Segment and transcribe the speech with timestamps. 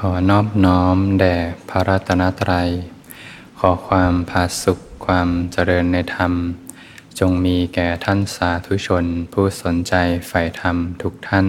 [0.00, 1.36] ขอนอบน้อมแด่
[1.68, 2.68] พระรัตนตรัย
[3.58, 6.32] ขอความผาสุขความเจริญในธรรม
[7.18, 9.94] จงมีแก่ท่านสาธุชนผู้สนใจ
[10.28, 11.48] ใฝ่ธรรมทุกท่าน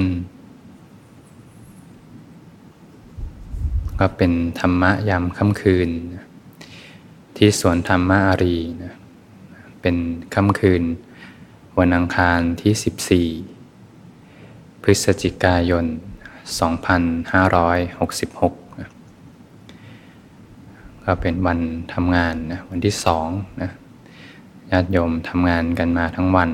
[4.00, 5.90] ก็เป็นธรรมะยามค่ำคืน
[7.38, 8.96] ที่สวนธรรมะอารีนะ
[9.82, 9.96] เป็น
[10.36, 10.84] ค่ำคืน
[11.80, 15.88] วันอังคารที่ 14 พฤศจิกายน
[16.48, 18.90] 2566นะ
[21.04, 21.60] ก็เป็นวัน
[21.94, 23.28] ทำงานนะวันที่สอง
[23.62, 23.72] นะ
[24.72, 26.50] ญาติโยมทำงานกันมาทั้งวัน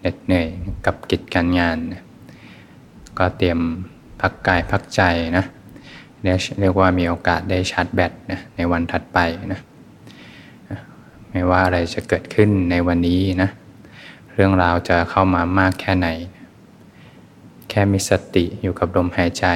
[0.00, 0.48] เหน็ดเหนื่อย
[0.86, 2.02] กับกิจการงานนะ
[3.18, 3.58] ก็เตรียม
[4.20, 5.02] พักกายพักใจ
[5.36, 5.44] นะ
[6.60, 9.18] เรียกว่ามีโอกาสได้ชาร์จแบตนะในวันถัดไป
[9.52, 9.60] นะ
[11.30, 13.48] ไม่ว่าอะไรจะเกิดขึ้นในวันนี้นะ
[14.34, 16.08] เรื่องราวจะเข้ามามากแค่ไหน
[17.74, 19.46] ค่มีสติอยู่กับลมหายใจ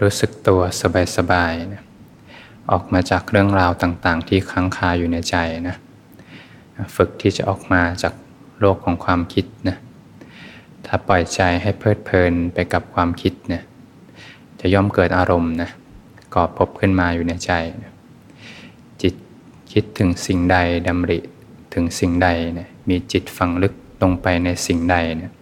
[0.00, 0.60] รู้สึกตัว
[1.16, 1.82] สบายๆนะ
[2.70, 5.36] ออกมาจากเรื่องราวต่างๆ ที่ค้างคาอยู่ในใจ
[5.68, 5.76] นะ
[6.96, 8.14] ฝึกที่จะออกมาจาก
[8.60, 9.76] โลกของความคิดนะ
[10.86, 13.62] ถ้าปล่อยใจให้เพลิดเพลินไปกับความคิดเนี่ย
[14.60, 15.70] จะย่อมเกิดอารมณ์นะ
[16.34, 17.92] ก่อพบขึ้นมาอยู่ในใจนะ
[19.02, 19.14] จิต
[19.72, 20.56] คิดถึงสิ่งใด
[20.86, 21.18] ดำริ
[21.74, 25.32] ถึงสิ่งใดเนี่ยมีจิตฝังลึก ลงไปในสิ่งใดเนี่ย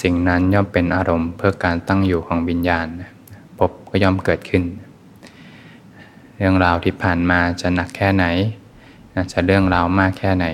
[0.00, 2.86] สิ่งนั้นย่อมเป็นอารมณ์เพื่อการตั้งอยู่ของวิญญาณ
[3.58, 4.64] พบก็ย่อมเกิดขึ้น
[6.36, 8.26] เรื่องราวที่ผ่านมาจะหนักแค่ไหน
[9.32, 10.46] จะเรื่องราวมากแค่ไหน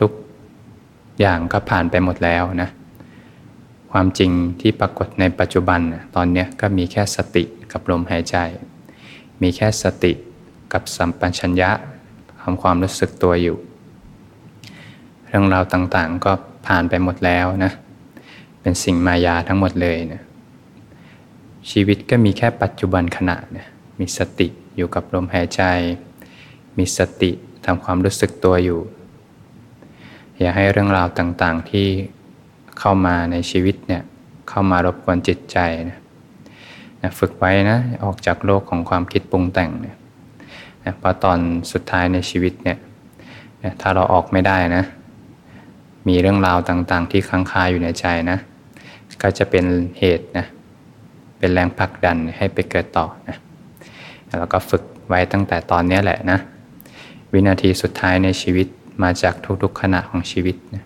[0.00, 0.10] ทุก
[1.20, 2.70] อย่างก็ผ่านไปหมดแล้วนะ
[3.92, 4.30] ความจริง
[4.60, 5.80] ที่ปรากฏในปัจจุบัน
[6.14, 8.36] ตอนนี้ก็มีแค่สติกับลมหายใจ
[9.42, 10.12] มีแค่สติ
[10.72, 11.70] กับสัมปัชัญญะ
[12.40, 13.56] ทำความรู้สึกตัวอยู่
[15.36, 16.32] รื่องราวต่างๆ ก็
[16.66, 17.72] ผ่านไปหมดแล้วนะ
[18.60, 20.22] เป็นสิ่งมายาทั้งหมดเลยนะ
[21.70, 23.66] ชีวิตก็มีแค่ปัจจุบันขณะนะ
[23.98, 25.62] มีสติอยู่กับลมหายใจ
[26.78, 27.30] มีสติ
[27.64, 28.80] ทำความรู้สึกตัวอยู่
[30.40, 31.86] อย่าให้เรื่องราวต่างๆที่
[32.78, 34.02] เข้ามาในชีวิตเนี่ย
[34.48, 35.58] เข้ามารบกวนจิตใจ
[35.90, 35.98] นะ
[37.02, 39.96] นะฝึกไว้นะออกจากโลกของความคิดปรุงแต่งเนี่ย
[40.84, 41.38] นะเพราะตอน
[41.72, 42.78] สุดท้ายในชีวิตเนี่ย
[43.62, 44.84] นะถ้าเราออกไม่ได้นะ
[46.08, 48.38] มีเรื่องราวต่างๆ ที่ค้างคาอยู่ในใจนะ
[49.22, 49.64] ก็จะเป็น
[49.98, 50.46] เหตุนะ
[51.38, 53.36] เป็นแรงผลักดันให้ไปเกิดต่อนะ
[54.38, 56.38] แล้วก็ฝึกไว้ตั้งแต่ตอนนี้แหละนะ
[57.32, 58.66] วินาทีสุดท้ายในชีวิต
[59.02, 60.84] มาจากทุกๆขณะของชีวิตนะ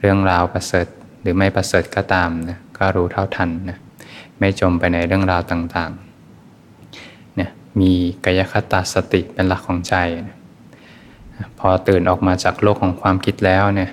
[0.00, 0.86] เรื่องราวประเสริฐ
[1.20, 3.78] หรือไม่ประเสริฐก็ตามนะก็รู้เท่าทันนะ
[4.38, 7.50] ไม่จมไปในเรื่องราวต่างๆเนี่ย
[7.80, 7.92] มี
[8.24, 9.94] กายคตาสติเป็นหลักของใจ
[10.28, 10.36] นะ
[11.58, 13.90] พอตื่นออกมาจากโลกของความคิดแล้วเนี่ย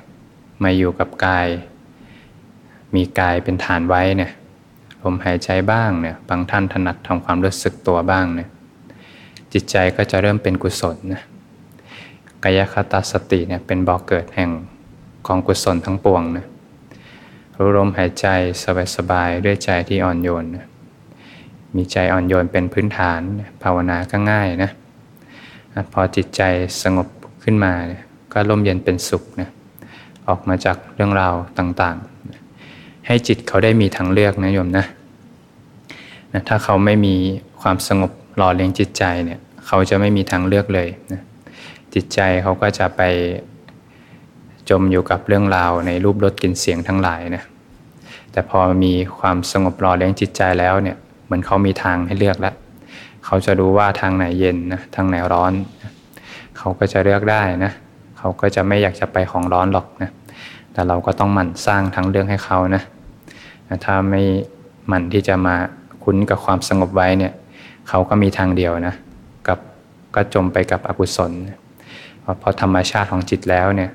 [0.64, 1.48] มาอยู่กับกาย
[2.96, 4.32] มีกายเป็นฐานไว้เนี่ย
[5.02, 8.50] ลมหายใจบ้างเนี่ยบางท่านถนัดทำความรู้สึกตัวบ้างเนี่ย
[9.54, 11.22] จิตใจก็จะเริ่มเป็นกุศลนะ
[12.44, 14.52] กายคตาสติเนี่ยเป็นบ่อกเกิดแห่ง
[15.28, 16.46] ของกุศลทั้งปวงนะ
[17.58, 18.28] รู้ลมหายใจ
[18.96, 20.66] สบายๆด้วยใจที่อ่อนโยนนะ
[21.76, 23.22] มีใจอ่อนโยนเป็นพื้นฐาน
[23.64, 24.72] ภาวนาก็ง่ายนะ
[25.94, 26.42] พอจิตใจ
[26.84, 27.08] สงบ
[27.44, 28.04] ขึ้นมาเนี่ย
[28.34, 29.50] ก็ร่มเย็นเป็นสุขนะ
[30.30, 34.86] ออกมาจากเรื่องราวต่างๆ ให้จิตเขาได้มีทางเลือกนะโยมนะ
[36.34, 37.16] นะถ้าเขาไม่มี
[37.62, 41.22] ความสงบหล่อเลี้ยงจิตใจเนี่ยเขาจะไม่มีทางเลือกเลยนะ
[41.94, 43.02] จิตใจเขาก็จะไป
[44.70, 47.44] จมอยู่กับเรื่องราวในรูปรสกลิ่นเสียงทั้งหลายนะ
[48.32, 52.56] แต่พอมีความสงบหล่อเลี้ยงจิตใจแล้วเนี่ยเหมือนเขามีทางให้เลือกแล้ว
[53.26, 55.92] เขาจะรู้ว่าทางไหนเย็นนะทางไหนร้อนนะ
[56.58, 57.72] เขาก็จะเลือกได้นะ
[58.18, 60.12] เขาก็จะไม่อยากจะไปของร้อนหรอกนะ
[60.78, 62.84] แต่เราก็ต้องหมั่นสร้างทางเลือกให้เขานะ
[63.86, 64.22] ถ้าไม่
[64.88, 65.56] หมั่นที่จะมา
[66.04, 67.34] คุ้นกับความสงบไว้เนี่ย
[67.90, 68.96] เขาก็มีทางเดียวนะ
[69.48, 69.60] กับ
[70.16, 71.32] ก็จมไปกับอกุศล
[72.42, 73.92] พอธรรมชาติของจิตแล้วเนี่ย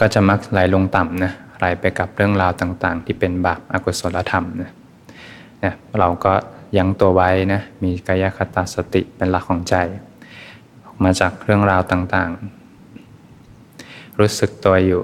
[0.00, 4.70] ก็จะมักไหลลงต่ำนะไหลไปกับเรื่องราวต่างๆ ที่เป็นบาปอกุศลธรรมนะ
[5.64, 6.32] นะเราก็
[6.78, 9.74] ยังตัวไว้นะมีกายคตาสติเป็นหลักของใจ
[10.84, 15.02] ออกมาจากเรื่องราวต่างๆ รู้สึกตัวอยู่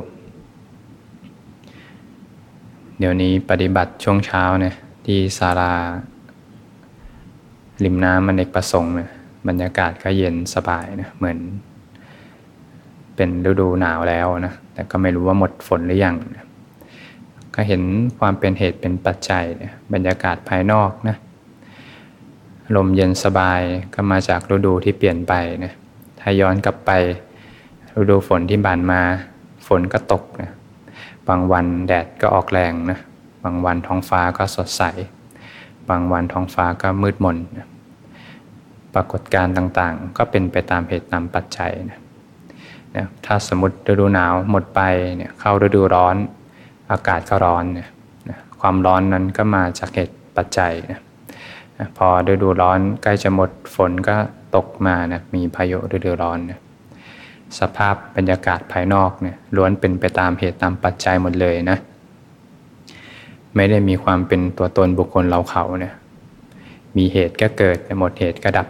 [3.02, 4.75] เดี๋ยวนี้ปฏิบัติช่วงเช้าเนี่ย
[5.06, 5.73] ที่ศาลา
[7.85, 9.11] ริมน้ำมันเอกประสงค์เนี่ย
[9.49, 11.38] บรรยากาศก็เย็นสบายนะเหมือน
[13.17, 16.47] เป็นฤดูหนาวแล้วนะแต่ก็ไม่รู้ว่าหมดฝนหรือยังนะ
[17.55, 17.82] ก็เห็น
[18.19, 21.17] ความเป็นเหตุเป็นปัจจัยนะบรรยากาศภายนอกนะ
[22.76, 23.61] ลมเย็นสบาย
[23.94, 25.32] ก็มาจากฤดูที่เปลี่ยนไป
[25.64, 25.73] นะ
[26.20, 26.91] ถ้าย้อนกลับไป
[28.00, 29.00] ฤดูฝนที่ผ่านมา
[29.67, 30.50] ฝนก็ตกนะ
[31.28, 32.99] บางวันแดดก็ออกแรงนะ
[33.44, 34.82] บางวันท้องฟ้าก็สดใส
[35.90, 37.67] บางวันท้องฟ้าก็มืดมนนะ
[38.94, 42.00] ปรากฏการณ์ต่างๆ ก็เป็นไปตามเหตุตามปัจจัยนะ
[42.96, 44.81] นะถ้าสมมติฤดูหนาวหมดไป
[45.17, 46.17] เนี่ยเข้าฤดูร้อน
[46.90, 47.88] อากาศก็ร้อนเนี่ย
[48.28, 51.00] นะความร้อนนั้นก็มาจากเหตุปัจจัยนะ
[51.78, 54.14] นะพอฤดูร้อนใกล้จะหมดฝนก็
[54.56, 56.61] ตกมานะมีพายุฤดูร้อนเนี่ย
[57.58, 61.79] สภาพบรรยากาศภายนอกเนี่ยล้วนเป็นไปตามเหตุตามปัจจัยหมดเลยนะ
[63.56, 65.94] ไม่ได้มีความเป็นตัวตนบุคคลเราเขาเนี่ย
[66.97, 68.67] มีเหตุก็เกิดหมดเหตุก็ดับ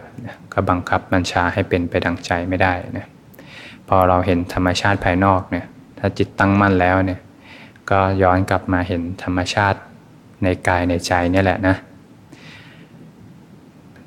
[0.53, 3.07] ก็บังคับบัญชาให้เป็นไปดังใจไม่ได้นะ
[3.87, 5.65] พอเราเห็นธรรมชาติภายนอกเนี่ย
[5.97, 7.19] ถ้าจิตตั้งมั่นแล้วเนี่ย
[7.89, 9.79] ก็ย้อนกลับมาเห็นธรรมชาติ
[10.43, 11.75] ในกายในใจนี่แหละนะ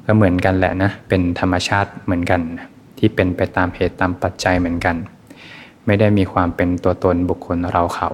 [0.07, 2.41] ก็เหมือนกันแหละนะเป็นธรรมชาติเหมือนกัน
[2.99, 4.97] ที่เป็นไปตามเหตุตามปัจจัยเหมือนกัน
[5.87, 8.11] ไม่ได้มีความเป็นตัวตนบุคคลเราเขา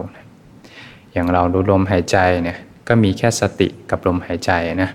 [1.13, 4.91] อย่างเรารู้ลมหายใจเนี่ยก็มีแค่สติกับลมหายใจนะ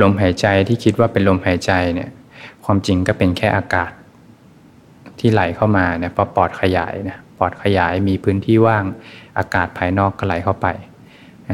[0.00, 2.10] ลมหายใจที่คิดว่าเป็นลมหายใจเนี่ย
[2.64, 3.92] ความจริงก็เป็นแค่อากาศ
[5.18, 8.84] ที่ไหลเข้ามาเนี่ยพอปอดขยายนะปอดขยายมีพื้นที่ว่าง
[9.38, 10.66] อากาศภายนอกก็ไหลเข้าไป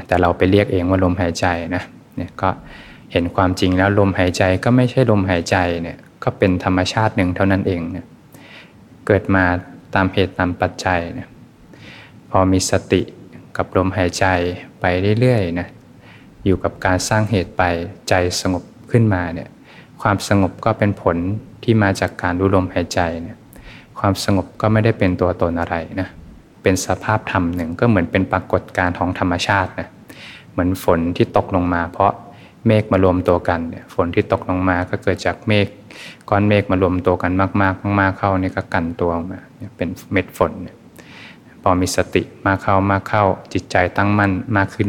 [0.07, 1.47] แต่เราไปเรียกเองว่าลมหายใจ
[1.77, 1.83] นะ
[2.17, 2.49] เนี่ยก็
[3.13, 8.07] เห็นความจริงแล้วลมหายใจก็ไม่ใช่ลมหายใจเนี่ย ก็เป็นธรรมชาติหนึ่งเท่านั้นเองเนี่ย
[9.07, 9.45] เกิดมา
[9.95, 11.29] ตามเหตุตามปัจจัยเนี่ย
[12.31, 13.01] พอมีสติ
[13.57, 14.27] กับลมหายใจ
[14.81, 14.85] ไป
[15.21, 15.69] เรื่อยๆนะ
[16.45, 17.63] อยู่กับการสร้างเหตุไป
[18.09, 19.49] ใจสงบขึ้นมาเนี่ย
[20.03, 21.17] ความสงบก็เป็นผล
[21.65, 23.37] ที่มาจากการรู้ลมหายใจเนี่ย
[23.99, 26.09] ความสงบก็ไม่ได้เป็นตัวตนอะไรนะ
[26.63, 29.89] เป็นสภาพธรรมหนึ่งก็เหมือนเป็นปรากฏการณ์ของธรรมชาตินะ
[30.53, 32.13] เหมือนฝนที่ตกลงมา เพราะ
[32.67, 35.67] เมฆมารวมตัวกันเนี่ยฝนที่ตกลงมาก็เกิดจากเมฆ
[36.29, 39.39] ก้อนเมฆมารวมตัวกันมากๆมากๆเข้านี่ก็กันตัวออกมา
[39.77, 40.53] เป็นเม็ดฝน
[41.63, 44.89] พอมีสติมากเข้ามากเข้าจิตใจตั้งมั่นมากขึ้น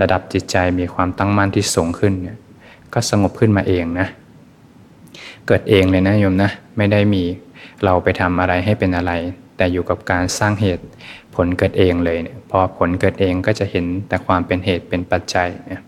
[0.00, 2.38] ระดับจิตใจมีความตั้งมั่นที่สูงขึ้นเนี่ย
[2.94, 4.08] ก็สงบขึ้นมาเองนะ
[5.46, 7.22] เกิดเองเลยนะโยมนะ ไม่ได้มี
[7.84, 9.12] เราไปทำอะไรให้เป็นอะไร
[9.56, 10.84] แต่อยู่กับการสร้างเหตุ
[11.34, 15.82] ผลเกิดเองเลยเนี่ยพอผลเกิดเองก็จะเห็นแต่ความเป็นเหตุเป็นปัจจัยเนี่ย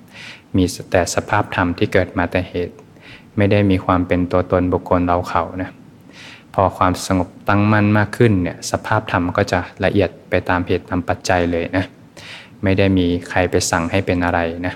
[0.57, 2.75] มีแต่สภาพธรรมที่เกิดมาแต่เหตุ
[3.37, 5.70] ไม่ได้มีความเป็นตัวตนบุคคลเราเขานะ
[6.55, 11.84] พอความสงบตั้งมั่นมากขึ้นเนี่ยสภาพธรรมก็จะละเอียดไปตามเหตุตามปัจจัยเลยนะ
[12.62, 14.75] ไม่ได้มีใครไปสั่งให้เป็นอะไรนะ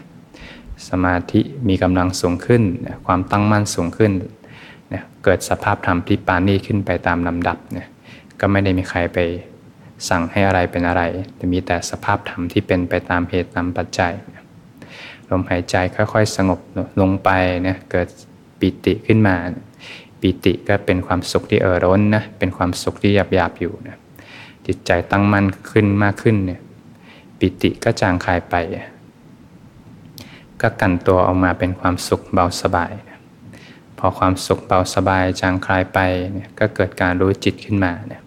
[0.88, 2.62] สมาธิมีกำลังสูงขึ้น
[3.06, 4.12] ความตั้งมั่นสูงขึ้น
[4.90, 7.88] เนี่ยเกิดสภาพธรรมที่ปานีขึ้นไปตามลำดับเนี่ย
[8.40, 9.18] ก็ไม่ได้มีใครไป
[10.08, 11.02] สั่งให้อะไรเป็นอะไร
[11.36, 14.12] แต่มีแต่สภาพธรรมที่เป็นไปตามเหตุตามปัจจัย
[15.30, 16.60] ลมหายใจค่อยๆ สงบ
[17.00, 17.30] ลงไป
[17.62, 18.08] เนี่ยเกิด
[18.60, 19.36] ปิติขึ้นมา
[20.20, 23.96] ปิติก็เป็นความสุขที่เอ่อร้นนะเป็นความสุขที่หยาบๆอยู่นะ
[24.66, 26.60] จิตใจตั้งมั่นขึ้นมากขึ้นเนี่ย
[27.38, 28.54] ปิติก็จางคายไป
[30.60, 32.92] ก็กันตัวออกมาเป็นความสุขเบาสบาย
[33.98, 35.98] พอความสุขเบาสบายจางคลายไป
[36.34, 38.22] เนี่ยก็เกิดการรู้จิตขึ้นมาเนี่ย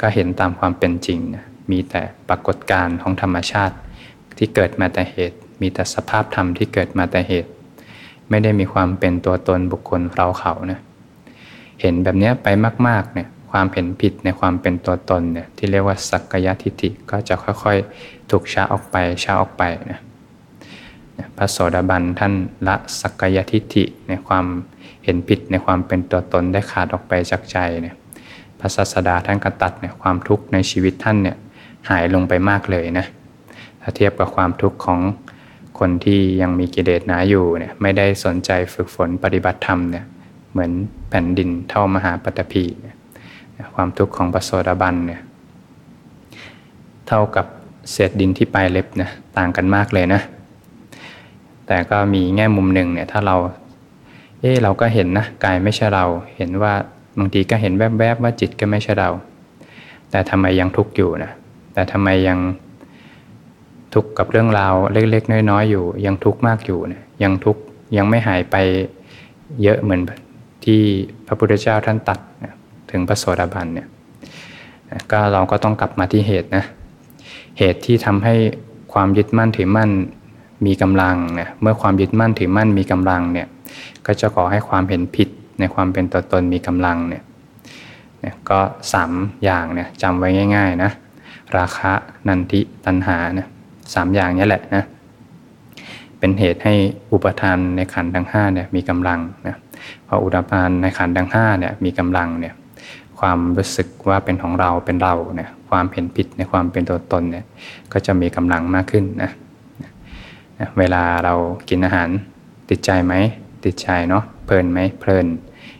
[0.00, 3.76] ก็เห็นตามความเป็นจริงนะมีแต่ปรากฏการณ์ของธรรมชาติ
[4.36, 7.50] ที่เกิดมาแต่เหตุ มีแต่สภาพธรรมที่เกิดมาแต่เหตุ
[8.30, 10.80] ไม่ได้มีความเป็นตัวตนบุคคลเราเขานะ
[11.80, 12.48] เห็นแบบนี้ไป
[12.88, 20.00] มาก ๆ เนี่ย ความเห็นผิดในความเป็นตัวตนเนี่ย ที่เรียกว่าสักกายทิฏฐิก็จะค่อยๆ ถูกช้าออกไปช้าออกไปนะ
[21.36, 22.32] พระโสดาบันท่าน
[22.68, 24.44] ละสักกายทิฏฐิในความ
[25.04, 27.96] เห็นผิดในความเป็นตัวตนได้ขาดออกไปจากใจเนี่ย
[28.58, 31.36] พระศาสดาท่านก็ตัดเนี่ยความทุกข์ในชีวิตท่านเนี่ย
[31.90, 33.06] หายลงไปมากเลยนะ
[33.80, 35.00] ถ้าเทียบกับความทุกข์ของ
[35.78, 40.04] คนที่ยังมีกิเลสหนาอยู่เนี่ยไม่ได้สนใจฝึกฝนปฏิบัติธรรมเนี่ย
[40.52, 40.72] เหมือน
[41.10, 42.64] แผ่นดินเท่ามหาปฐพี
[43.74, 45.20] ความทุกข์ของปโสดาบันเนี่ย
[47.08, 47.46] เท่ากับ
[47.90, 50.20] เศษดินที่ปลายเล็บนะต่างกันมากเลยนะ
[51.66, 53.36] แต่ก็มีแง่มุมหนึ่งเนี่ยถ้าเรา
[54.40, 56.04] เออเราก็เห็นนะกายไม่ใช่เรา
[56.36, 56.74] เห็นว่า
[57.18, 59.10] บางทีก็เห็นแวบๆว่าจิตก็ไม่ใช่เรา
[60.10, 61.32] แต่ทำไมยังทุกข์อยู่นะ
[61.74, 62.38] แต่ทำไมยัง
[63.96, 67.60] ทุกข์กับเรื่องราวเล็ก ๆ น้อยๆอยู่ ยังทุกข์มากอยู่เนี่ยยังทุกข์
[67.96, 68.56] ยังไม่หายไป
[69.62, 70.00] เยอะเหมือน
[70.64, 70.80] ที่
[71.26, 72.18] พระพุทธเจ้าท่านตัด
[72.90, 73.88] ถึงพระโสดาบันเนี่ย
[75.10, 76.64] ก็เราก็ต้องกลับมาที่เหตุนะ
[77.58, 78.34] เหตุที่ทำให้
[78.92, 79.90] ความยึดมั่นถือมั่น
[80.66, 83.46] มีกำลังเนี่ยเมื่อความยึดมั่นถือมั่นมีกำลังเนี่ย
[84.06, 87.22] ก็จะก่อให้ความเห็นผิดในความเป็นตัวตนมีกำลังเนี่ย
[88.50, 88.60] ก็
[88.92, 89.12] สาม
[89.44, 90.90] อย่างเนี่ยจำไว้ง่ายๆนะ
[91.56, 91.92] ราคะ
[92.28, 93.48] นันทิตัณหานะ
[93.94, 94.84] สามอย่างนี้แหละนะ
[96.18, 96.74] เป็นเหตุให้
[97.12, 99.56] อุปทานในขันธ์ทั้งห้าเนี่ยมีกำลังนะ
[100.06, 102.54] พออุปทานในขันธ์ทั้งห้าเนี่ยมีกำลังเนี่ย
[103.18, 107.44] ความรู้สึกว่าเป็นของเราเป็นเราเนี่ยความเห็นผิดในความเป็นตัวตนเนี่ย
[107.92, 109.30] ก็จะมีกำลังมากขึ้นนะ
[110.78, 111.34] เวลาเรา
[111.68, 112.08] กินอาหาร
[112.70, 113.14] ติดใจไหม
[113.64, 115.26] ติดใจเนาะเพลินไหมเพลิน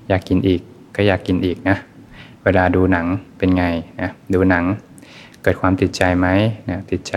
[0.08, 0.60] อยากกินอีก
[0.96, 1.76] ก็อยากกินอีกนะ
[2.44, 3.06] เวลาดูหนัง
[3.38, 3.64] เป็นไง
[4.00, 4.64] นะดูหนัง
[5.42, 6.28] เกิดความติดใจไหม
[6.70, 7.16] นะติดใจ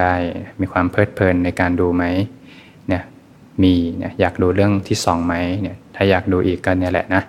[0.59, 2.03] มีความเพลิดเพลินในการดูไหม
[2.87, 3.03] เนี่ย
[3.63, 7.23] มีเนี่ยอยากดูเรื่องที่สองไหมเนี่ยถ้าอยากดูอีกก็เนี่ยแหละนะ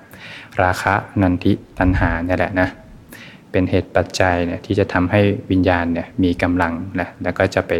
[0.62, 2.68] ราคะนันทิตัณหาเนี่ยแหละนะ
[3.50, 5.20] เป็นเหตุปัจจัยเนี่ยที่จะทำให้
[5.50, 7.73] วิญญาณเนี่ยมีกำลังนะแล้วก็จะไป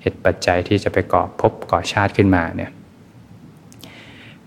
[0.00, 2.70] เหตุปัจจัยที่จะไปก่อภพก่อชาติขึ้นมาเนี่ย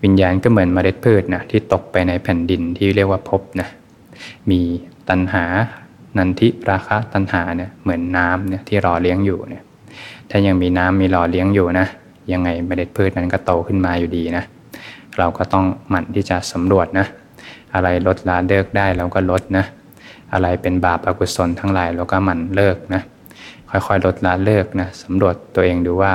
[0.02, 3.68] วิญญาณก็เหมือนเมล็ดพืชนะที่ตกไปในแผ่นดินที่เรียกว่าภพนะ
[4.50, 4.60] มี
[5.08, 5.44] ตัณหา
[6.18, 9.62] นันทิราคะตัณหาเนี่ยเหมือนน้ำเนี่ยที่รอเลี้ยงอยู่เนี่ย
[10.30, 11.86] ถ้ายังมีน้ำมีรอเลี้ยงอยู่นะ
[12.32, 14.44] ยังไงเมล็ดพืชนั้นก็โตขึ้นมาอยู่ดีนะ
[15.18, 17.06] เราก็ต้องหมั่นที่จะสำรวจนะ
[17.74, 19.64] อะไรลดละเลิกได้เราก็ลดนะ
[20.32, 23.02] อะไรเป็นบาปอกุศลทั้งหลายเราก็หมั่นเลิกนะ
[23.70, 26.14] ค่อยๆลดละเลิกนะสำรวจตัวเองดูว่า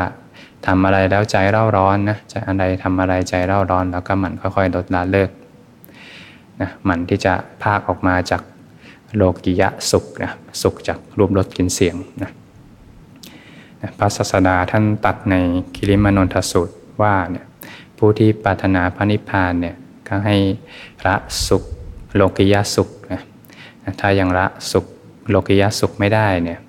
[0.66, 5.30] ทำอะไรแล้วใจเร่าร้อนนะจะอะไรทำอะไรใจเร่าร้อน แล้วก็หมั่นค่อยๆลดละเลิก
[6.62, 8.42] นะหมั่นที่จะพากออกมาจาก
[9.16, 12.32] โลกิยะสุขนะสุขจากรูปรสกลิ่นเสียงนะ
[13.98, 15.36] พระศาสดาท่านตัดใน
[15.76, 17.46] คิริมานนทสูตรว่าเนี่ย
[17.98, 19.76] ผู้ที่ปรารถนาพระนิพพานเนี่ย
[20.08, 20.38] ก็ให้
[21.06, 21.16] ละ
[21.48, 21.64] สุข
[22.16, 23.22] โลกิยะสุขนะ
[24.00, 24.86] ถ้ายังละสุข
[25.30, 26.60] โลกิยะสุขไม่ได้เนี่ย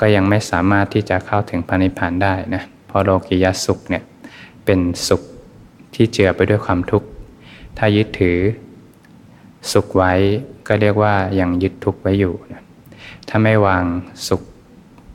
[0.00, 4.02] ก็ยังไม่สามารถที่จะเข้าถึงพระนิพพานได้นะเพราะโลกิยะสุขเนี่ย
[4.64, 5.22] เป็นสุข
[5.94, 7.08] ที่เจือไปด้วยความทุกข์
[7.78, 8.38] ถ้ายึดถือ
[9.72, 10.12] สุขไว้
[10.72, 12.62] ก็เรียกว่ายังยึดทุกข์ไว้อยู่นะ
[13.28, 13.84] ถ้าไม่วาง
[14.28, 14.42] สุข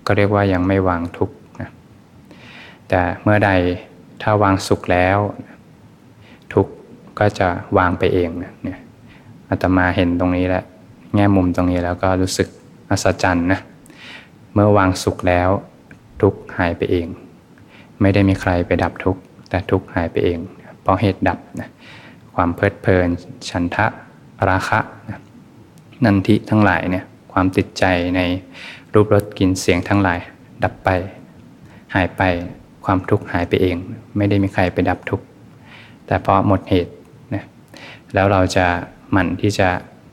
[0.06, 1.70] ก็เรียกว่ายังไม่วางทุกข์นะ
[2.90, 3.52] แต่เมื่อใด
[4.22, 5.18] ถ้าวางสุขแล้ว
[6.54, 6.74] ทุกข์
[7.20, 7.48] ก็จะ
[7.78, 8.80] วางไปเองนะเนี่ย
[9.50, 10.66] อาตมาเห็นตรงนี้แหล้ว
[11.16, 12.48] แง่มุมตรงนี้แล้วก็รู้สึก
[12.90, 13.60] อัศจรรย์นะ
[14.54, 15.50] เมื่อวางสุขแล้ว
[16.22, 17.08] ทุกข์หายไปเอง
[18.02, 20.40] ไม่ได้มีใครไปดับทุกข์แต่ทุกข์หายไปเอง
[20.82, 21.70] เพราะเหตุดับนะ
[22.36, 23.08] ความเพลิดเพลิน
[23.50, 23.86] ฉันทะ
[24.50, 25.20] ราคะนะ
[26.04, 27.84] นันทิทั้งหลายเนี่ยความติดใจ
[28.16, 28.22] ใน
[28.94, 30.20] รูปรสกลิ่นเสียงทั้งหลาย
[30.64, 30.90] ดับไป
[31.96, 32.22] หายไป
[32.86, 33.76] ความทุกข์หายไปเอง
[34.18, 35.26] ไม่ได้มีใครไปดับทุกข์
[36.08, 36.94] แต่พราะหมดเหตุ
[37.34, 37.44] นะ
[38.14, 38.66] แล้วเราจะ
[39.12, 39.70] หมั่นที่จะ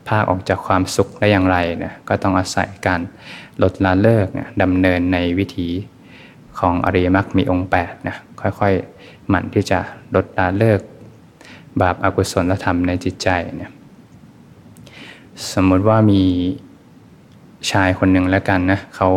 [0.07, 3.01] พาออกจากความสุขได้อย่างไรนะก็ต้องอาศัยการ
[3.61, 5.69] ลดละเลิกนะดำเนินในวิถี
[6.59, 9.79] ของอริยมรรคมีองค์8นะค่อยๆ หมั่นที่จะ
[10.15, 10.79] ลดละเลิก
[11.81, 13.71] บาปอากุศลธรรมในจิตใจเนี่ย
[15.53, 16.21] สมมุติว่ามี
[17.71, 19.09] ชายคนหนึ่งแล้วกันนะเขา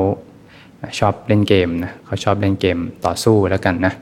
[0.98, 3.92] ชอบเล่นเกมนะเขาชอบเล่นเกมต่อสู้แล้วกันนะ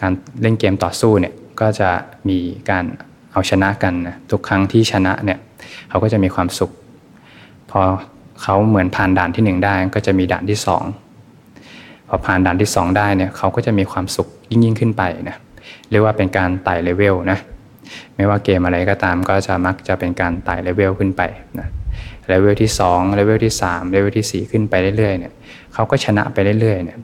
[0.00, 1.90] การเล่นเกมต่อสู้เนี่ยก็จะ
[2.28, 2.38] มี
[2.70, 2.84] การ
[3.32, 5.38] เอาชนะกันนะทุกครั้งที่ชนะเนี่ย
[5.88, 6.70] เขาก็จะมีความสุข
[7.70, 7.80] พอ
[8.42, 10.84] เขาเหมือนผ่านด่านที่หนึ่งได้ก็จะมีด่านที่สอง
[12.08, 15.36] พอผ่านด่านที่สองได้เนี่ยเขาก็จะมีความสุขยิ่งยิ่งขึ้นไปนะ
[15.90, 17.38] เรียกว่าเป็นการไต่เลเวลนะ
[18.16, 21.22] ไม่ว่าเกมอะไรก็ตามก็จะมักจะเป็นการไต่เลเวลขึ้นไป
[21.60, 21.68] นะ
[22.28, 25.32] เลเวลที่2เลเวลที่3เลเวลที่ 4 ขึ้นไปเรื่อยๆเนี่ย
[25.74, 26.98] เขาก็ชนะไปเรื่อยๆเนี่ย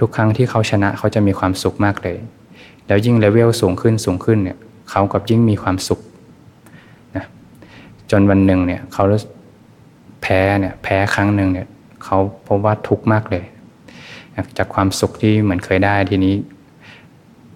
[0.00, 2.18] ทุกครั้งที่เขาชนะเขาจะมีความสุขมากเลย
[2.86, 4.58] แล้วยิ่งเลเวลสูงขึ้นสูงขึ้นเนี่ย
[4.90, 6.00] เขากับยิ่งมีความสุข
[7.16, 7.24] นะ
[8.10, 9.04] จนวันหนึ่งเนี่ยเขา
[10.22, 11.66] แพ้เนี่ยแพ้ครั้งหนึ่งเนี่ย
[12.04, 13.44] เขาพบว่าทุกข์มากเลย
[14.58, 16.34] จากความสุขที่เหมือนเคยได้ทีนี้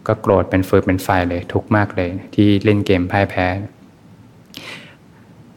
[0.06, 3.46] ก็โกรธเป็นฟืนเป็นไฟเลย ทุกข์มากเลย ที่เล่นเกมพ่ายแพ้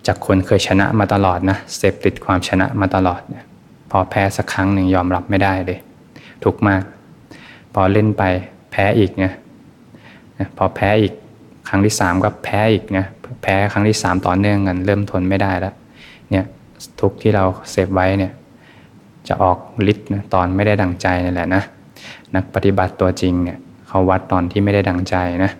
[0.07, 3.45] จากคนเคยชนะมาตลอดนะเสพติดความชนะมาตลอดเนี่ย
[3.91, 5.79] พอแพ้สักครั้งหนึ่งยอมรับไม่ได้เลย
[6.43, 6.83] ทุกข์มาก
[7.73, 8.23] พอเล่นไป
[8.71, 9.33] แพ้อีกเนี่ย
[10.57, 11.13] พอแพ้อีก
[11.69, 13.07] ครั้งที่สามก็แพ้อีกเนี่ย
[13.43, 15.73] แพ้ครั้งที่สามต่อเนื่องกันเริ่มทนไม่ได้แล้ว
[16.31, 16.45] เนี่ย
[17.01, 18.31] ทุกที่เราเสพไว้เนี่ย
[19.27, 19.57] จะออก
[19.91, 21.63] ฤทธิ์ตอนไม่ได้ดังใจนี่แหละนะ
[22.35, 25.51] นักปฏิบัติตัวจริงเนี่ย เขาวัดตอนที่ไม่ได้ดังใจนะ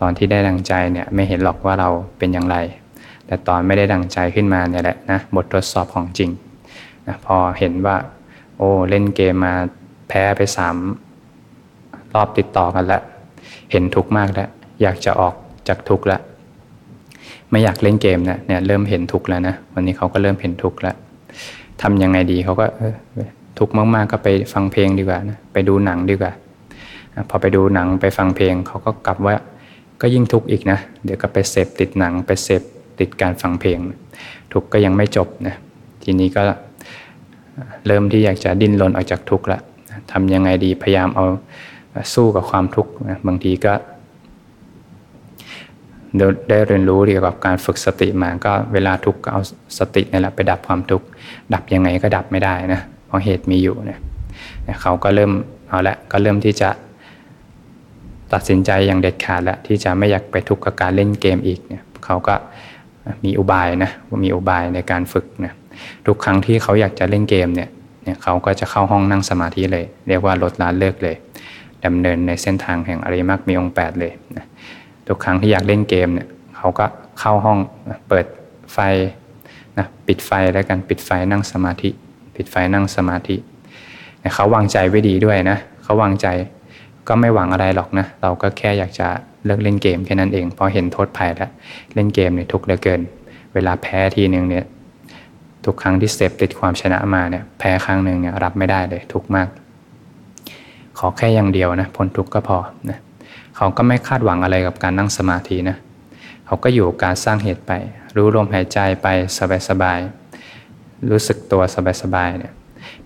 [0.00, 2.56] ตอนที่ได้ดังใจเนี่ยไม่เห็นหรอกว่าเราเป็นอย่างไร
[3.26, 6.30] แต่ตอนไม่ได้ดังใจขึ้นมาเนี่ยแหละนะบททดสอบของจริง
[7.08, 7.96] นะพอเห็นว่า
[8.58, 9.54] โอ้เล่นเกมมา
[10.08, 10.76] แพ้ไปสาม
[12.14, 13.02] รอบติดต่อกันแล้ว
[13.70, 14.48] เห็นทุกข์มากแล้ว
[14.82, 15.34] อยากจะออก
[15.68, 16.20] จากทุกข์แล้ว
[17.50, 20.96] ไม่อยากเล่นเกมนะเนี่ยเริ่มเห็นทุกข์แล้วนะวันนี้เขาก็เริ่มเห็นทุกข์แล้ว
[21.82, 22.66] ทำยังไงดีเขาก็
[23.58, 26.32] ทุกข์มากๆก็ไปฟังเพลงดีกว่านะไปดูหนังดีกว่า
[27.28, 29.34] พอไปดูหนังไปฟังเพลงเขาก็กลับว่า
[30.00, 32.62] ก็ยิ่งทุกข์อีกนะ เดี๋ยวก็ไปเสพติดหนังไปเสพ
[32.98, 33.78] ติดการฟังเพลง
[34.52, 35.56] ทุกข์ก็ยังไม่จบนะ
[36.02, 36.42] ทีนี้ก็
[37.86, 39.60] เริ่มที่อยากจะดิ้นรนออกจากทุกข์ละ
[40.12, 41.24] ทำยังไงดีพยายามเอา
[42.14, 43.72] สู้กับความทุกข์นะบางทีก็
[46.48, 49.42] ได้เรียนรู้เกี่ยวกับการฝึกสติมาก็เวลาทุกข์ก็เอา
[49.78, 51.06] สตินี่แหละไปดับความทุกข์
[51.54, 53.98] ดับยังไงก็ดับไม่ได้นะเพราะเหตุมีอยู่เนี่ย
[54.82, 55.32] เขาก็เริ่ม
[55.68, 56.68] เอาละก็เริ่มที่จะ
[58.32, 62.34] ตัดสินใจอย่างเด็ดขาดแล้วที่จะไม่อยากไปทุกข์กับการเล่นเกมอีกเนี่ยเขาก็
[63.24, 63.90] มีอุบายนะ
[64.24, 65.52] มีอุบายในการฝึกนะ
[66.06, 67.68] ทุกครั้งที่เขาอยากจะเล่นเกมเนี่ย
[68.02, 71.16] เนี่ยเขาก็จะเข้าห้องนั่งสมาธิเลย เรียกว่าลดละเลิกเลย
[71.84, 74.44] ดำเนินในเส้นทางแห่งอริมักมีองค์ 8 เลยนะ
[75.08, 76.86] ทุกครั้งที่อยากเล่นเกมเนี่ยเขาก็
[77.20, 77.58] เข้าห้อง
[78.08, 78.26] เปิด
[78.72, 78.78] ไฟ
[79.78, 81.90] นะปิดไฟแล้วกันปิดไฟนั่งสมาธิ
[82.36, 83.36] ปิดไฟนั่งสมาธิ
[84.34, 86.26] เขาวางใจไว้ดีด้วยนะเขาวางใจ
[87.08, 89.08] ก็ไม่หวังอะไรหรอกนะ เราก็แค่อยากจะ
[89.44, 91.50] เลิกเล่นเกมแค่นั้นเองพอเห็นโทษภัยแล้ว
[91.94, 93.00] เล่นเกมเนี่ยทุกเหลือเกิน
[93.54, 94.64] เวลาแพ้ทีหนึ่งเนี่ย
[95.64, 99.48] ทุกครั้งที่เสพติดความชนะมาเนี่ยแพ้ครั้งหนึ่งเนี่ยรับไม่ได้เลยทุกมาก
[100.98, 102.58] ขอแค่อย่างเดียวนะพ้นทุกข์ก็พอ
[102.90, 102.98] นะ
[103.56, 105.76] เขาก็ไม่คาดหวังอะไรกับการนั่งสมาธินะ
[106.46, 107.72] เขาก็อยู่การสร้างเหตุไป
[108.16, 109.06] รู้ลมหายใจไป
[109.68, 111.62] สบายๆรู้สึกตัว
[112.02, 112.52] สบายๆเนี่ย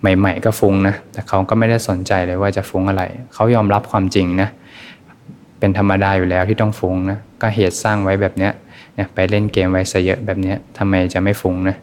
[0.01, 3.03] ใหม่ ๆ ก็ฟุ้งนะ แต่เขาก็ไม่ได้สนใจเลยว่าจะฟุ้งอะไร
[3.35, 4.49] เขายอมรับความจริงนะ
[5.59, 8.53] เป็นธรรมดาอยู่แล้วที่ต้องฟุ้งนะ ก็เหตุสร้างไว้แบบเนี้ย
[8.95, 11.77] เนี่ยไปเล่นเกมไว้ซะเยอะแบบเนี้ยทำไมจะไม่ฟุ้งนะ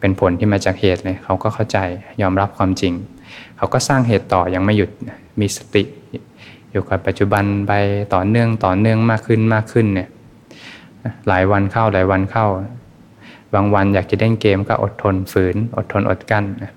[0.00, 1.78] เป็นผลที่มาจากเหตุเลย เขาก็เข้าใจ
[2.22, 2.92] ยอมรับความจริง
[3.56, 4.90] เขาก็สร้างเหตุต่อยังไม่หยุด
[5.40, 5.82] มีสติ
[6.72, 7.72] อยู่กับปัจจุบันไป
[8.14, 10.08] ต่อเนื่องต่อเนื่องมากขึ้นมากขึ้นเนี่ย
[11.28, 12.46] หลายวันเข้าหลายวันเข้า
[13.54, 16.72] บางวันอยากจะเล่นเกมก็อดทนฝืน อดทนอดกั้นนะ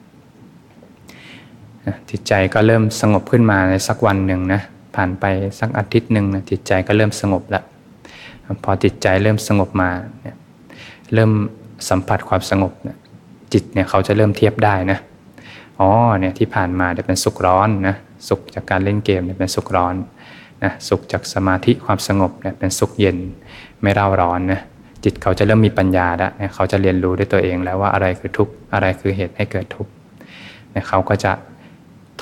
[2.10, 4.62] จิตใจก็เริ่มสงบขึ้นมาในสักวันหนึ่งนะ
[4.96, 5.26] ผ่านไป
[5.60, 7.64] สักอาทิตย์หนึ่งนะจิตใจก็เริ่มสงบล้ว
[8.64, 9.90] พอจิตใจเริ่มสงบมา
[10.22, 10.38] เนี่ย
[11.14, 11.32] เริ่ม
[11.90, 12.98] สัมผัสความสงบเนี่ย
[13.54, 15.00] จิตเนี่ยเขาจะเริ่มเทียบได้นะ
[15.80, 17.96] อ๋อเนี่ยที่ผ่านมาเนี่ยเป็นสุขร้อนนะ
[18.30, 19.96] สุขจากการเล่นเกมเนี่ยเป็นสุขร้อน
[20.64, 23.18] นะสุขจากสมาธิความสงบเนี่ยเป็นสุขเย็น
[23.82, 24.62] ไม่เร่าร้อนนะ
[25.04, 29.92] จิตเขาจะเริ่มมีปัญญาแล้วเนี่ยเขาจะเรียนรู้ด้วยตัวเองแล้วว่าอะไรคือทุกข์อะไรคือเหตุให้เกิดทุกข์
[30.72, 31.32] เนี่ยเขาก็จะ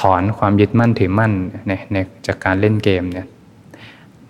[0.01, 1.31] ถอนความยึดมั่นถือมั่น
[1.93, 3.27] ในจากการเล่นเกมเนี่ย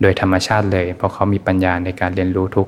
[0.02, 2.68] โดยธรรมชาติเลย เพราะเขามีปัญญาในการเรียนรู้ทุก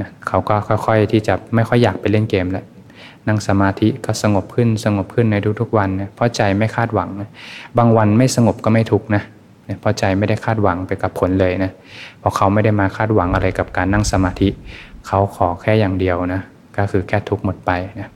[0.00, 2.64] นะเขาก็ค่อยๆที่จะไม่ค่อยอยากไปเล่นเกมแล้ว
[3.28, 7.28] นั่งสมาธิก็สงบขึ้นสงบขึ้นในทุกๆวันนะเพราะใจไม่คาดหวังนะ
[7.78, 9.22] บางวันไม่สงบก็ไม่ทุกนะ
[9.80, 11.70] เพราะใจไม่ได้คาดหวังไปกับผลเลยนะ
[12.18, 14.48] เพราะเขาไม่ได้มาคาดหวังอะไรกับการนั่งสมาธิ
[15.06, 16.40] เขาขอแค่อย่างเดียวนะ
[16.76, 17.70] ก็คือแค่ทุกหมดไป
[18.00, 18.08] นะ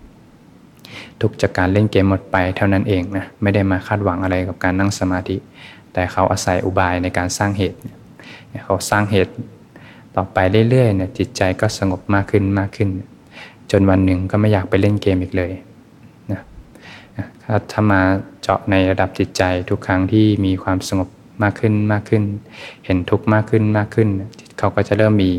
[1.20, 5.36] ทุกจากการเล่นเกมหมดไปเท่านั้นเองนะไม่ได้มาคาดหวังอะไรกับการนั่งสมาธิ
[5.92, 7.78] แต่เขาอาศัยอุบายในการสร้างเหตุ
[8.64, 9.32] เขาสร้างเหตุ
[10.16, 10.38] ต่อไป
[10.70, 12.88] เรื่อยๆเนี่ยจิตใจก็สงบมากขึ้นมากขึ้น
[13.70, 15.52] จนวันหนึ่งก็ไม่อยากไปเล่นเกมอีกเลย
[16.32, 16.40] นะ
[17.70, 18.00] ถ้ามา
[18.42, 21.08] เจาะในระดับจิตใจทุกครั้งที่มีความสงบ
[21.42, 22.22] มากขึ้นมากขึ้น
[22.84, 24.08] เห็นทุกข์มากขึ้นมากขึ้น
[24.58, 25.30] เขาก็จะเริ่มมี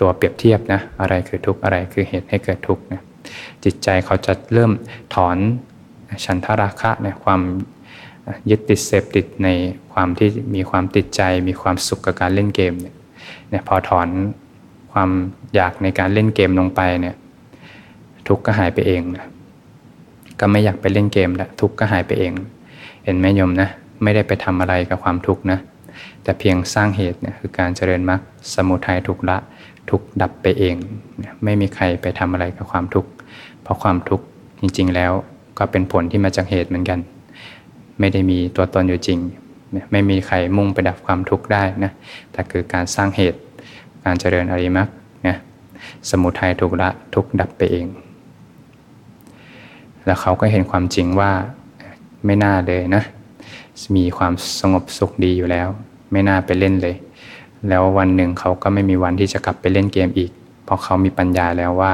[0.00, 3.00] ตัวเปรียบเทียบนะอะไรคือทุกข์อะไรคือเหตุให้เกิดทุกข์นะ
[3.64, 4.72] จิตใจเขาจะเริ่ม
[5.14, 5.36] ถอน
[6.24, 7.40] ฉันทราคะในความ
[8.50, 9.48] ยึดติดเสพติดใน
[9.92, 14.08] ความที่มีความติดใจ มีความสุขกับการเล่นเกมเนี่ยพอถอน
[14.92, 15.10] ความ
[15.54, 17.16] อยากในการเล่นเกมลงไปเนี่ย
[18.28, 19.26] ทุกข์ก็หายไปเองนะ
[20.40, 22.32] ก็ไม่อยากไปเล่นเกมแล้วทุกข์ก็หายไปเอง
[23.04, 23.68] เห็นไหมโยมนะ
[24.02, 25.58] ไม่ได้ไปทำอะไรกับความทุกข์นะ
[26.22, 28.20] แต่เพียงสร้างเหตุเนี่ยคือการเจริญมรรค
[28.54, 29.36] สมุทัยทุกละ
[29.90, 30.74] ทุกดับไปเอง
[31.44, 33.10] ไม่มีใครไปทำอะไรกับความทุกข์
[33.62, 34.24] เพราะความทุกข์
[34.60, 35.12] จริง ๆ แล้ว
[35.58, 36.98] ก็เป็นผลที่มาจากเหตุเหมือนกัน
[38.00, 39.18] ไม่ได้มีตัวตนอยู่จริง
[39.92, 41.92] ไม่มีใครมุ่งไปดับความทุกข์ได้นะ
[42.32, 43.38] แต่คือการสร้างเหตุ
[44.04, 44.88] การเจริญอริมัก
[45.26, 45.36] นะ
[46.10, 47.86] สมุทัยทุกละทุกดับไปเอง
[50.06, 51.30] แล้วเขาก็เห็นความจริงว่า
[52.24, 53.02] ไม่น่าเลยนะ
[53.96, 55.68] มีความสงบสุขดีอยู่แล้ว
[56.12, 56.96] ไม่น่าไปเล่นเลย
[57.68, 60.30] แล้ววันหนึ่งเขาก็ไม่มีวันที่จะกลับไปเล่นเกมอีก
[60.64, 61.92] เพราะเขามีปัญญาแล้วว่า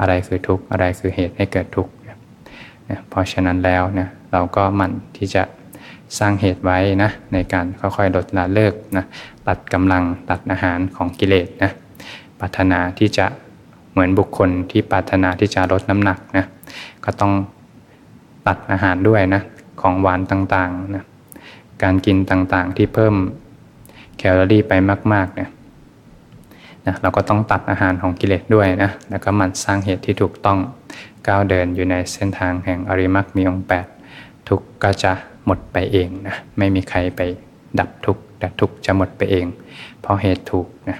[0.00, 1.92] อะไรคือทุกข์อะไรคือเหตุให้เกิดทุกข์
[3.08, 5.42] เพราะฉะนั้นแล้วนะเราก็หมั่นที่จะ
[6.18, 9.04] สร้างเหตุไว้นะในการค่อยๆลดละเลิกนะ
[9.46, 11.70] ตัดกำลังตัดอาหารของกิเลสนะ
[12.38, 13.26] ปรารถนาที่จะ
[13.92, 16.46] เหมือนบุคคลที่ปรารถนาที่จะลดน้ำหนักนะ
[17.04, 17.32] ก็ต้อง
[18.46, 19.42] ตัดอาหารด้วยนะ
[19.80, 21.04] ของหวานต่างๆนะ
[21.82, 23.14] การกินต่างๆที่เพิ่ม
[24.38, 24.72] ลอรี่ไป
[25.12, 25.50] มากๆเนี่ย
[26.86, 30.58] นะเราก็ต้องตัดอาหารของกิเลสด้วยนะแล้วก็มันสร้างเหตุที่ถูกต้อง
[31.26, 33.86] ก้าวเดินอยู่ในเส้นทางแห่งอริมักมีองค์แปด
[34.48, 35.12] ทุกก็จะ
[35.46, 37.20] หมดไปเองนะไม่มีใครไป
[37.78, 39.46] ดับทุกแต่ทุกจะหมดไปเอง
[40.00, 40.98] เพราะเหตุถูกนะ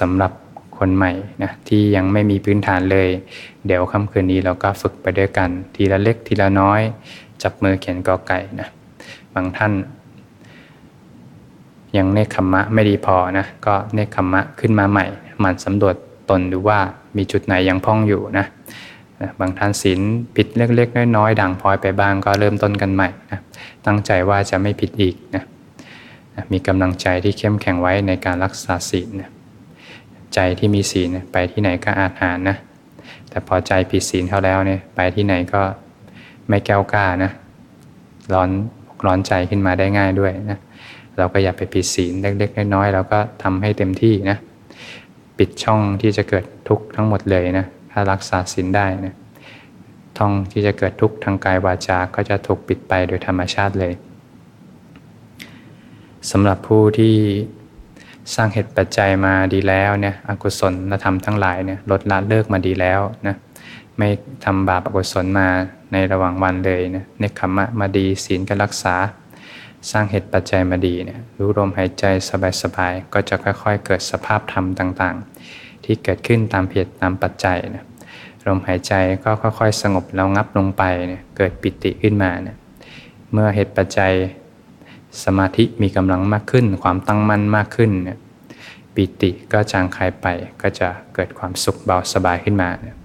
[0.00, 0.32] สำหรับ
[0.78, 3.08] คนใหม่นะที่ยังไม่มีพื้นฐานเลย
[3.66, 6.80] เดี๋ยวค่ำคืนนี้เราก็ฝึกไปด้วยกัน ทีละเล็กทีละน้อย
[7.42, 8.68] จับมือเขียนกอไก่นะ
[9.34, 9.72] บางท่าน
[11.98, 15.06] ยังเนคขมะไม่ดีพอนะก็เนคขมะขึ้นมาใหม่
[15.40, 15.94] หมันสำรวจ
[16.30, 16.80] ตนดูว่า
[17.16, 18.46] มีจุดไหนยังพ่องอยู่นะ
[19.40, 20.00] บางท่านศีล
[20.36, 23.40] ผิดเล็กๆน้อยๆด่างพลอยไปบ้างก็เริ่มต้นกันใหม่นะ
[23.86, 25.44] ตั้งใจว่าจะไม่ผิดอีกนะ
[26.52, 29.30] มีกำลังใจที่เข้มแข็งไว้ในการรักษาศีลนะ
[30.34, 32.56] ใจที่มีศีลไปที่ไหนก็อาจหารนะ
[33.28, 35.62] แต่พอใจผิดศีลเขาแล้วเนี่ยไปที่ไหนก็
[36.48, 37.30] ไม่แก้วกล้านะ
[38.32, 38.50] ร้อน
[39.06, 40.58] ร้อนใจขึ้นมาได้ง่ายด้วยนะ
[41.18, 44.38] เราก็อย่าไปผิดศีลเล็กๆน้อยๆเราก็ทำให้เต็มที่นะ
[45.38, 49.14] ปิดช่องที่จะเกิดทุกข์ทั้งหมดเลยนะถ้ารักษาศีลได้นะ
[50.18, 53.92] ท่องที่จะเกิดทุกข์ทางกายวาจาก็จะถูกปิดไปโดยธรรมชาติเลย
[56.30, 57.14] สำหรับผู้ที่
[58.34, 60.74] สร้างเหตุปัจจัยมาดีแล้วเนี่ยอกุศล
[61.04, 63.36] ธรรมทั้งหลายเนี่ยลดละเลิกมาดีแล้วนะ
[63.98, 64.08] ไม่
[64.44, 65.48] ทำบาปอกุศลมา
[65.92, 68.94] ในระหว่างวันเลยนะเนคขมะมาดีศีลก็รักษา
[69.90, 72.04] สร้างเหตุปัจจัยมาดีเนี่ยรู้ลมหายใจ
[72.62, 77.84] สบายๆก็จะค่อยๆ เกิดสภาพธรรมต่างๆ ที่เกิดขึ้นตามเหตุตามปัจจัยนะ
[78.46, 78.92] ลมหายใจ
[79.24, 82.56] ก็ค่อยๆ สงบแล้วงับลงไปเนี่ยเกิดปิติขึ้นมาเนี่ย
[83.32, 84.12] เมื่อเหตุปัจจัย
[85.24, 88.18] สมาธิมีกำลังมากขึ้น ความตั้งมั่นมากขึ้นเนี่ย
[88.94, 90.26] ปิติก็จางคายไป
[90.62, 92.96] ก็จะเกิดความสุขเบาสบายขึ้นมาเนี่ย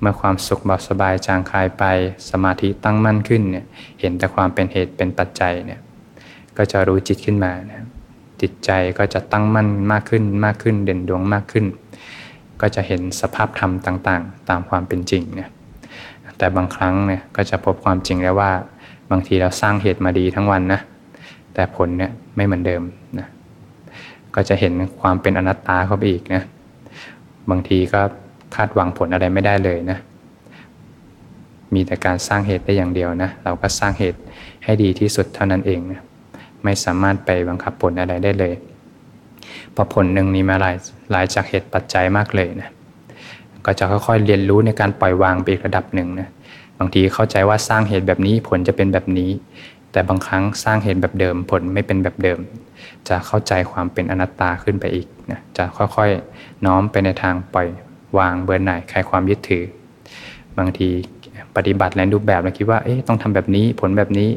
[0.00, 1.84] เมื่อความสุขเบาสบายจางคายไป
[2.30, 3.66] สมาธิตั้งมั่นขึ้นเนี่ย
[4.00, 5.80] เห็นแต่ความเป็นเหตุเป็นปัจจัยเนี่ย
[6.60, 7.86] ก็จะรู้จิตขึ้นมานะ
[8.40, 11.64] จิตใจก็จะตั้งมั่นมากขึ้นมากขึ้นเด่นดวงมากขึ้น
[12.60, 15.50] ก็จะเห็นสภาพธรรมต่างๆ ตามความเป็นจริงเนี่ย
[16.38, 18.50] แต่บางครั้งเนี่ยก็จะพบความจริงแล้วว่า
[19.10, 20.80] บางทีเราสร้างเหตุมาดีทั้งวันนะ
[21.54, 22.82] แต่ผลเนี่ยไม่เหมือนเดิม
[23.18, 23.26] นะ
[24.34, 26.42] ก็จะเห็นความเป็นอนัตตาเข้าไปอีกนะ
[27.50, 28.00] บางทีก็
[28.54, 29.98] คาดหวังผลอะไรไม่ได้เลยนะ
[31.74, 34.18] มีแต่การสร้างเหตุได้อย่างเดียวนะเราก็สร้างเหตุ
[34.64, 36.00] ให้ดีที่สุดเท่านั้นเองนะ
[36.64, 38.54] ไม่สามารถไปบังคับผลอะไรได้เลย
[39.74, 40.76] พอผลหนึ่งนี้มาหลาย
[41.10, 42.70] หลายจากเหตุปัจจัยมากเลยนะ
[43.64, 46.28] ก็จะค่อยๆเรียนรู้ในการปล่อยวางไปอีกระดับหนึ่งนะ
[46.78, 49.30] บางทีเข้าใจว่าสร้างเหตุแบบนี้ผลจะเป็นแบบนี้
[49.92, 52.38] แต่บางครั้งสร้างเหตุแบบเดิมผลไม่เป็นแบบเดิม
[53.08, 57.68] จะเข้าใจความเป็นอนัตตาขึ้นไปอีกนะจะค่อยๆน้อมไปในทางปล่อย
[58.18, 59.64] วางเบื่อหน่ายคลายความยึดถือ
[60.58, 60.88] บางที
[61.56, 64.28] ปฏิบัติในรูปแบบเราคิดว่าเอ๊ะต้องทำแบบนี้ผลแบบนี้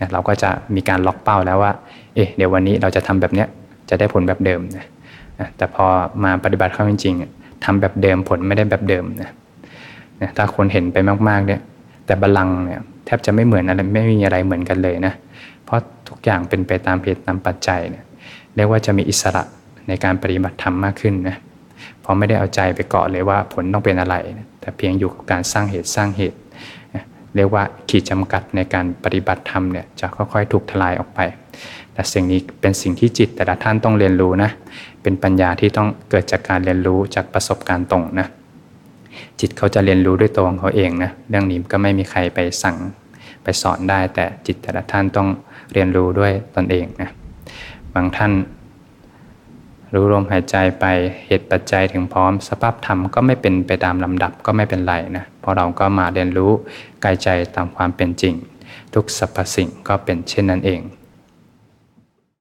[0.00, 1.72] นะเราก็จะมีการล็อกเป้าแล้วว่า
[2.14, 3.48] เอ๊ะเดี๋ยววันนี้เราจะทำแบบเนี้ย
[3.90, 4.86] จะได้ผลแบบเดิมนะ
[5.56, 5.84] แต่พอ
[6.24, 9.30] มาปฏิบัติเข้าจริงๆทำแบบเดิมผลไม่ได้แบบเดิมนะ
[10.36, 10.96] ถ้าคนเห็นไป
[11.28, 11.60] มากๆเนี่ย
[12.06, 15.12] แต่บาลังเนี่ยแทบจะไม่เหมือนอะไรไม่มีอะไรเหมือนกันเลยนะ
[15.64, 18.04] เพราะทุกอย่างเป็นไปตามเหตุตามปัจจัยเนี่ย
[18.54, 19.42] เรียกว่าจะมีอิสระ
[19.88, 21.36] ในการปฏิบัติธรรมมากขึ้นนะ
[22.00, 26.38] เพราะไม่ได้เอาใจไปเกาะเลยว่าผลต้องเป็นอะไรนะแต่เพียงอยู่กับการสร้างเหตุสร้างเหตุ
[27.36, 31.20] เรียกว่าขีดจำกัดในการปฏิบัติธรรมเนี่ยจะค่อยๆ ถูกทลายออกไป
[31.92, 34.50] แต่สิ่งนี้เป็นสิ่งที่จิตแต่ละท่านต้องเรียนรู้นะ
[35.02, 38.26] เป็นปัญญาที่ต้องเกิดจากการเรียนรู้จากประสบการณ์ตรงนะ
[39.40, 42.76] จิตเขาจะเรียนรู้ด้วยตัวของเขาเองนะ เรื่องนี้ก็ไม่มีใครไปสั่ง
[43.42, 45.28] ไปสอนได้ แต่จิตแต่ละท่านต้อง
[45.72, 47.10] เรียนรู้ด้วยตนเองนะ
[47.94, 48.32] บางท่าน
[49.94, 50.84] รู้ลมหายใจไป
[51.26, 56.52] เหตุปัจจัยถึงพร้อม สภาพธรรมก็ไม่เป็นไปตามลำดับก็ไม่เป็นไรนะ ราะเราก็มาเรียนรู้
[57.04, 58.34] กายใจตามความเป็นจริง
[58.94, 60.80] ทุกสรรพสิ่งก็เป็นเช่นนั้นเอง